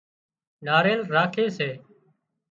ناۯيل 0.65 1.01
راکي 1.13 1.45
سي 1.57 1.69